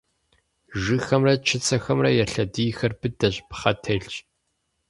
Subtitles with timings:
[0.81, 4.15] Жыгхэмрэ чыцэхэмрэ я лъэдийхэр быдэщ, пхъэ телъщ.